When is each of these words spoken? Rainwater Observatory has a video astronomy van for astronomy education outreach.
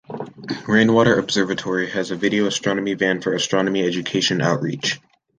Rainwater 0.67 1.19
Observatory 1.19 1.87
has 1.91 2.09
a 2.09 2.15
video 2.15 2.47
astronomy 2.47 2.95
van 2.95 3.21
for 3.21 3.33
astronomy 3.35 3.85
education 3.85 4.41
outreach. 4.41 4.99